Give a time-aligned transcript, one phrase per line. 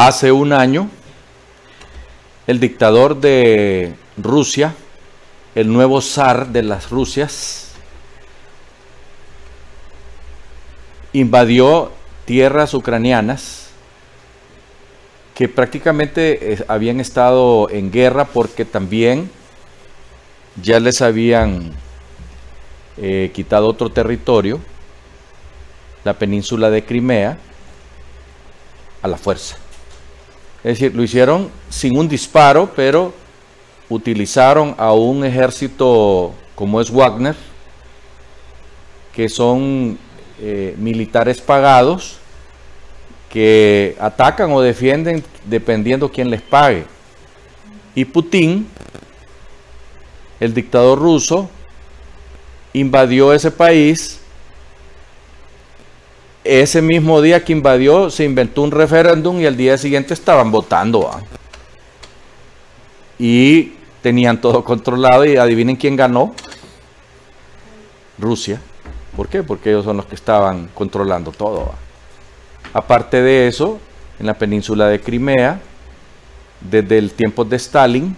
[0.00, 0.88] Hace un año,
[2.46, 4.76] el dictador de Rusia,
[5.56, 7.72] el nuevo zar de las Rusias,
[11.12, 11.90] invadió
[12.26, 13.70] tierras ucranianas
[15.34, 19.28] que prácticamente eh, habían estado en guerra porque también
[20.62, 21.72] ya les habían
[22.98, 24.60] eh, quitado otro territorio,
[26.04, 27.36] la península de Crimea,
[29.02, 29.58] a la fuerza.
[30.68, 33.14] Es decir, lo hicieron sin un disparo, pero
[33.88, 37.34] utilizaron a un ejército como es Wagner,
[39.14, 39.98] que son
[40.38, 42.18] eh, militares pagados,
[43.30, 46.84] que atacan o defienden dependiendo quién les pague.
[47.94, 48.68] Y Putin,
[50.38, 51.48] el dictador ruso,
[52.74, 54.20] invadió ese país.
[56.48, 61.10] Ese mismo día que invadió se inventó un referéndum y al día siguiente estaban votando.
[63.18, 66.34] Y tenían todo controlado y adivinen quién ganó.
[68.18, 68.62] Rusia.
[69.14, 69.42] ¿Por qué?
[69.42, 71.74] Porque ellos son los que estaban controlando todo.
[72.72, 73.78] Aparte de eso,
[74.18, 75.60] en la península de Crimea,
[76.62, 78.16] desde el tiempo de Stalin,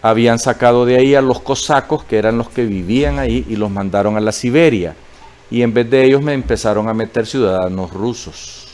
[0.00, 3.68] habían sacado de ahí a los cosacos, que eran los que vivían ahí, y los
[3.68, 4.94] mandaron a la Siberia.
[5.50, 8.68] Y en vez de ellos me empezaron a meter ciudadanos rusos.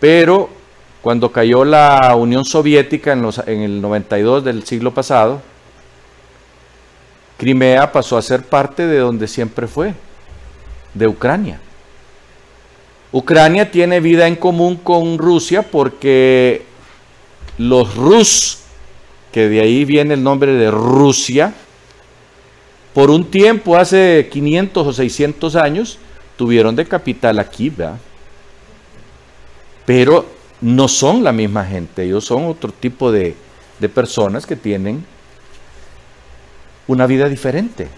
[0.00, 0.48] Pero
[1.02, 5.40] cuando cayó la Unión Soviética en, el 92 del siglo pasado,
[7.38, 9.94] Crimea pasó a ser parte de donde siempre fue,
[10.92, 11.60] de Ucrania.
[13.12, 16.64] Ucrania tiene vida en común con Rusia porque
[17.58, 18.60] los Rus
[19.32, 21.54] que de ahí viene el nombre de Rusia,
[22.94, 25.98] por un tiempo, hace 500 o 600 años,
[26.36, 27.98] tuvieron de capital aquí, ¿verdad?
[29.86, 30.26] Pero
[30.60, 33.34] no son la misma gente, ellos son otro tipo de,
[33.78, 35.04] de personas que tienen
[36.86, 37.88] una vida diferente.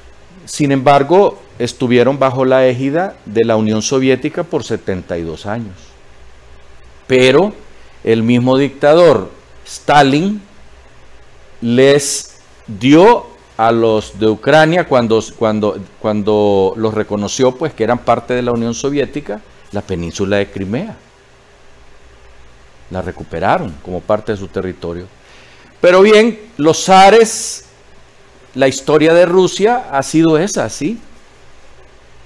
[0.45, 5.77] Sin embargo, estuvieron bajo la égida de la Unión Soviética por 72 años.
[7.07, 7.53] Pero
[8.05, 9.31] el mismo dictador
[9.65, 10.43] Stalin
[11.61, 13.27] les dio
[13.57, 18.53] a los de Ucrania cuando, cuando, cuando los reconoció pues que eran parte de la
[18.53, 19.41] Unión Soviética,
[19.73, 20.97] la península de Crimea.
[22.91, 25.07] La recuperaron como parte de su territorio.
[25.81, 27.65] Pero bien, los zares,
[28.55, 30.99] la historia de Rusia ha sido esa, ¿sí?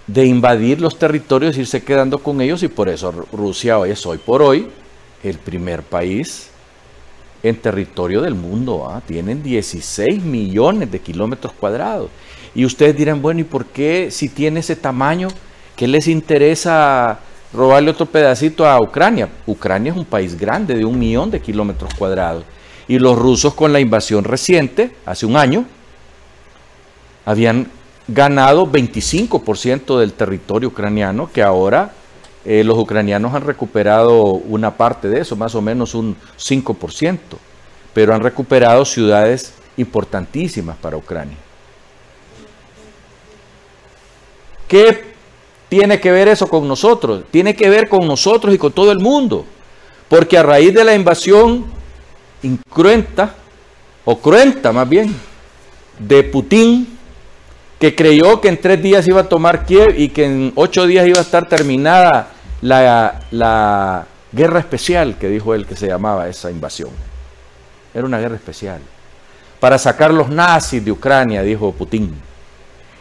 [0.06, 4.18] De invadir los territorios, irse quedando con ellos y por eso Rusia hoy es hoy
[4.18, 4.68] por hoy
[5.22, 6.50] el primer país
[7.48, 8.88] en territorio del mundo.
[8.88, 9.00] ¿ah?
[9.06, 12.10] Tienen 16 millones de kilómetros cuadrados.
[12.54, 15.28] Y ustedes dirán, bueno, ¿y por qué si tiene ese tamaño,
[15.76, 17.18] qué les interesa
[17.52, 19.28] robarle otro pedacito a Ucrania?
[19.46, 22.44] Ucrania es un país grande de un millón de kilómetros cuadrados.
[22.88, 25.66] Y los rusos con la invasión reciente, hace un año,
[27.24, 27.68] habían
[28.08, 31.92] ganado 25% del territorio ucraniano que ahora
[32.48, 37.18] eh, los ucranianos han recuperado una parte de eso, más o menos un 5%,
[37.92, 41.36] pero han recuperado ciudades importantísimas para Ucrania.
[44.68, 45.06] ¿Qué
[45.68, 47.24] tiene que ver eso con nosotros?
[47.32, 49.44] Tiene que ver con nosotros y con todo el mundo,
[50.08, 51.66] porque a raíz de la invasión
[52.44, 53.34] incruenta,
[54.04, 55.12] o cruenta más bien,
[55.98, 56.96] de Putin,
[57.80, 61.08] que creyó que en tres días iba a tomar Kiev y que en ocho días
[61.08, 62.34] iba a estar terminada
[62.66, 66.90] la, guerra especial que dijo él que se llamaba esa invasión.
[67.94, 68.80] Era una guerra especial.
[69.60, 72.14] Para sacar los nazis de Ucrania, dijo Putin.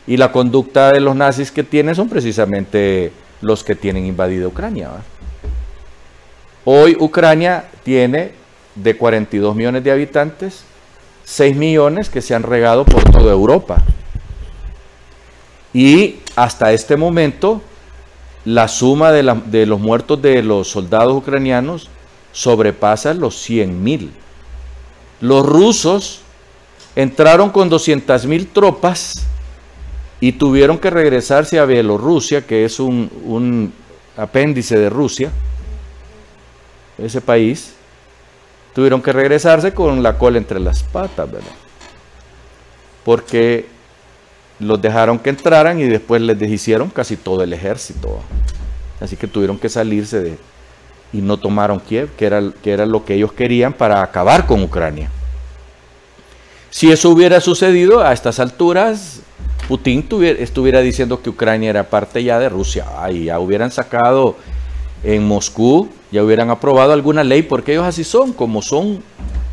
[0.08, 3.12] Y la conducta de los nazis que tienen son precisamente
[3.42, 4.92] los que tienen invadida Ucrania.
[6.64, 8.32] Hoy Ucrania tiene
[8.76, 10.64] de 42 millones de habitantes,
[11.26, 13.78] 6 millones que se han regado por toda Europa.
[15.74, 17.62] Y hasta este momento
[18.46, 21.90] la suma de, los muertos de los soldados ucranianos
[22.32, 24.12] sobrepasa los 100 mil.
[25.20, 26.22] Los rusos
[26.96, 29.26] entraron con 200 mil tropas
[30.22, 33.74] y tuvieron que regresarse a Bielorrusia, que es un,
[34.16, 35.32] apéndice de Rusia,
[36.98, 37.74] ese país,
[38.74, 41.48] tuvieron que regresarse con la cola entre las patas, ¿verdad?
[43.04, 43.75] Porque
[44.60, 48.20] los dejaron que entraran y después les deshicieron casi todo el ejército.
[49.00, 50.38] Así que tuvieron que salirse de
[51.14, 54.62] y no tomaron Kiev, que era, que era lo que ellos querían para acabar con
[54.64, 55.10] Ucrania.
[56.70, 59.22] Si eso hubiera sucedido a estas alturas,
[59.68, 60.06] Putin
[60.38, 64.36] estuviera diciendo que Ucrania era parte ya de Rusia y ya hubieran sacado
[65.04, 69.04] en Moscú ya hubieran aprobado alguna ley, porque ellos así son, como son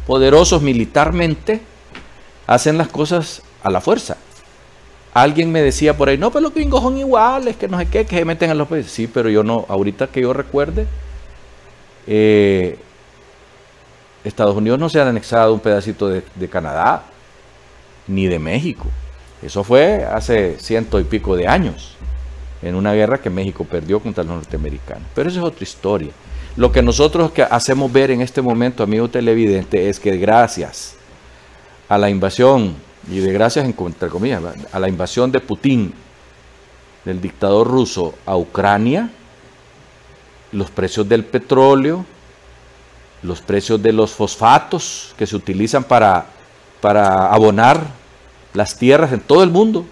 [0.07, 1.61] poderosos militarmente,
[2.47, 4.17] hacen las cosas a la fuerza.
[5.15, 8.07] Alguien me decía por ahí, no, pero los gringos son iguales, que no sé qué,
[8.07, 8.91] que se meten a los países.
[8.91, 10.87] Sí, pero yo no, ahorita que yo recuerde,
[12.07, 12.79] eh,
[14.25, 17.05] Estados Unidos no se ha anexado un pedacito de, de, Canadá,
[18.07, 18.87] ni de México.
[19.43, 21.97] Eso fue hace ciento y pico de años,
[22.63, 25.05] en una guerra que México perdió contra los norteamericanos.
[25.15, 26.13] Pero eso es otra historia.
[26.57, 30.95] Lo que nosotros que hacemos ver en este momento, amigo televidente, es que gracias
[31.89, 32.75] a la invasión,
[33.11, 35.93] y de gracias entre comillas, a la invasión de Putin,
[37.05, 39.11] del dictador ruso a Ucrania,
[40.53, 42.05] los precios del petróleo,
[43.23, 46.27] los precios de los fosfatos que se utilizan para,
[46.81, 47.83] para abonar
[48.55, 49.87] las tierras en todo el mundo,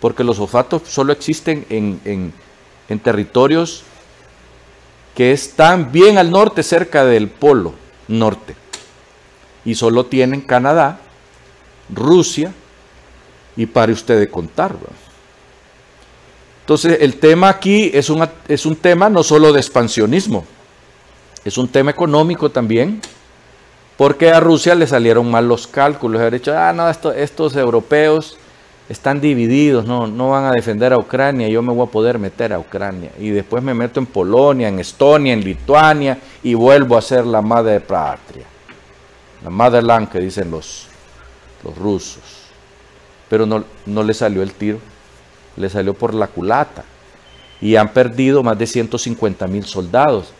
[0.00, 2.00] porque los fosfatos solo existen en,
[2.88, 3.84] en, territorios
[5.14, 7.72] que están bien al norte, cerca del polo
[8.06, 8.54] norte,
[9.64, 11.00] y solo tienen Canadá,
[11.94, 12.52] Rusia,
[13.56, 14.74] y para usted contar.
[16.60, 18.10] Entonces, el tema aquí es,
[18.48, 20.44] es un tema no solo de expansionismo,
[21.44, 23.00] es un tema económico también,
[23.96, 26.20] porque a Rusia le salieron mal los cálculos.
[26.22, 28.38] Ha dicho, ah, no, estos europeos
[28.88, 32.52] están divididos, no, no van a defender a Ucrania, yo me voy a poder meter
[32.52, 33.10] a Ucrania.
[33.18, 37.42] Y después me meto en Polonia, en Estonia, en Lituania y vuelvo a ser la
[37.42, 38.44] madre patria.
[39.44, 40.88] La motherland que dicen los,
[41.64, 42.22] los rusos.
[43.28, 44.78] Pero no, no le salió el tiro,
[45.56, 46.84] le salió por la culata.
[47.60, 50.32] Y han perdido más de 150 mil soldados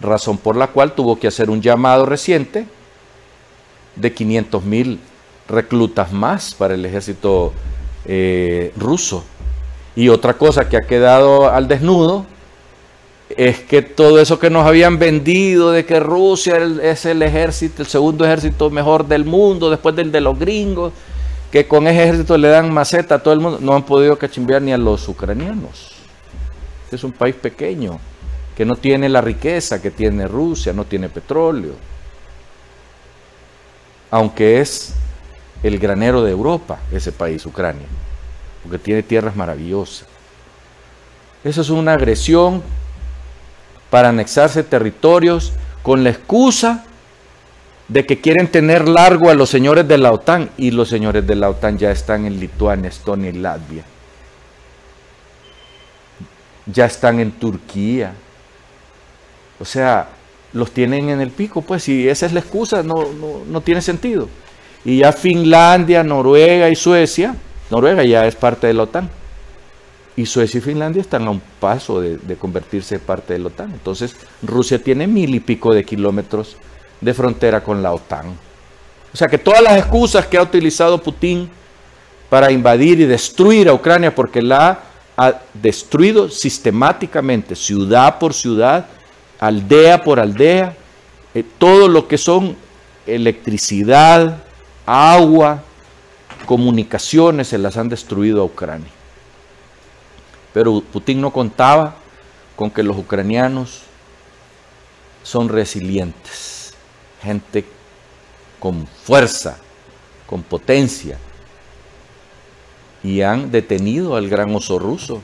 [0.00, 2.66] razón por la cual tuvo que hacer un llamado reciente
[3.96, 5.00] de 500 mil
[5.48, 7.52] reclutas más para el ejército
[8.06, 9.24] eh, ruso.
[9.94, 12.24] Y otra cosa que ha quedado al desnudo
[13.40, 17.88] es que todo eso que nos habían vendido de que Rusia es el ejército, el
[17.88, 20.92] segundo ejército mejor del mundo, después del de los gringos,
[21.50, 24.60] que con ese ejército le dan maceta a todo el mundo, no han podido cachimbear
[24.60, 25.92] ni a los ucranianos.
[26.92, 27.98] Es un país pequeño
[28.54, 31.72] que no tiene la riqueza que tiene Rusia, no tiene petróleo,
[34.10, 34.92] aunque es
[35.62, 37.86] el granero de Europa, ese país, Ucrania,
[38.62, 40.06] porque tiene tierras maravillosas.
[41.42, 42.62] Eso es una agresión
[43.90, 45.52] para anexarse territorios
[45.82, 46.84] con la excusa
[47.88, 51.34] de que quieren tener largo a los señores de la OTAN y los señores de
[51.34, 53.84] la OTAN ya están en Lituania, Estonia y Latvia.
[56.66, 58.14] Ya están en Turquía,
[59.58, 60.08] o sea,
[60.52, 63.06] los tienen en el pico, pues si esa es la excusa, no,
[63.46, 64.28] no, tiene sentido.
[64.84, 67.34] Y ya Finlandia, Noruega y Suecia,
[67.70, 69.10] Noruega ya es parte de la OTAN.
[70.20, 73.72] Y Suecia y Finlandia están a un paso de, convertirse en parte de la OTAN.
[73.72, 76.58] Entonces, Rusia tiene mil y pico de kilómetros
[77.00, 78.26] de frontera con la OTAN.
[79.14, 81.48] O sea que todas las excusas que ha utilizado Putin
[82.28, 84.80] para invadir y destruir a Ucrania, porque la
[85.16, 88.88] ha destruido sistemáticamente, ciudad por ciudad,
[89.38, 90.76] aldea por aldea,
[91.32, 92.58] eh, todo lo que son
[93.06, 94.36] electricidad,
[94.84, 95.62] agua,
[96.44, 98.99] comunicaciones se las han destruido a Ucrania.
[100.52, 101.96] Pero Putin no contaba
[102.56, 103.82] con que los ucranianos
[105.22, 106.74] son resilientes,
[107.22, 107.64] gente
[108.58, 109.58] con fuerza,
[110.26, 111.18] con potencia,
[113.02, 115.22] y han detenido al gran oso ruso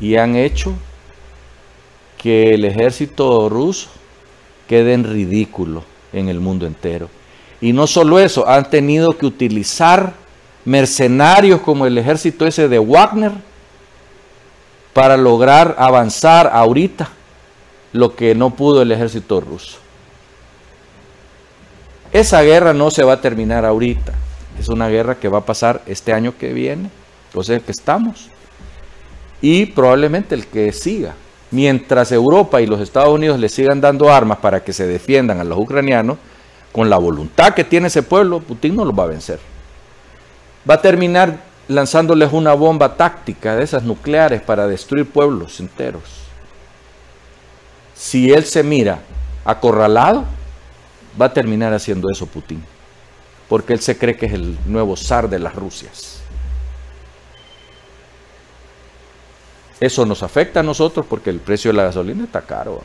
[0.00, 0.72] y han hecho
[2.18, 3.88] que el ejército ruso
[4.68, 7.08] quede en ridículo en el mundo entero.
[7.60, 10.14] Y no solo eso, han tenido que utilizar
[10.64, 13.32] mercenarios como el ejército ese de Wagner
[15.00, 17.08] para lograr avanzar ahorita
[17.94, 19.78] lo que no pudo el ejército ruso.
[22.12, 24.12] Esa guerra no se va a terminar ahorita,
[24.58, 26.90] es una guerra que va a pasar este año que viene,
[27.32, 28.28] o sea que estamos,
[29.40, 31.14] y probablemente el que siga
[31.50, 35.44] mientras Europa y los Estados Unidos le sigan dando armas para que se defiendan a
[35.44, 36.18] los ucranianos,
[36.72, 39.40] con la voluntad que tiene ese pueblo, Putin no los va a vencer.
[40.68, 46.02] Va a terminar lanzándoles una bomba táctica de esas nucleares para destruir pueblos enteros.
[47.94, 48.98] Si él se mira
[49.44, 50.24] acorralado,
[51.20, 52.60] va a terminar haciendo eso Putin,
[53.48, 56.18] porque él se cree que es el nuevo zar de las Rusias.
[59.78, 62.82] Eso nos afecta a nosotros porque el precio de la gasolina está caro.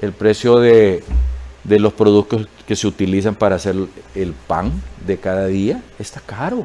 [0.00, 1.02] El precio de,
[1.64, 3.74] los productos que se utilizan para hacer
[4.14, 4.70] el pan
[5.04, 6.64] de cada día está caro.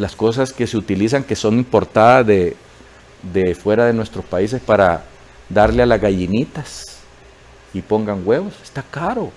[0.00, 2.56] Las cosas que se utilizan que son importadas de,
[3.34, 5.04] de fuera de nuestros países para
[5.50, 6.96] darle a las gallinitas
[7.74, 8.54] y pongan huevos.
[8.62, 9.30] Está caro.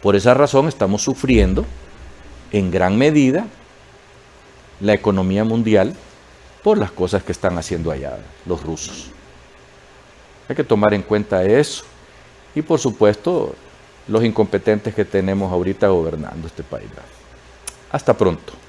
[0.00, 1.66] Por esa razón estamos sufriendo
[2.52, 3.46] en gran medida
[4.80, 5.96] la economía mundial
[6.62, 9.10] por las cosas que están haciendo allá los rusos.
[10.48, 11.82] Hay que tomar en cuenta eso.
[12.54, 13.56] Y por supuesto,
[14.06, 16.90] los incompetentes que tenemos ahorita gobernando este país.
[17.90, 18.61] Hasta pronto.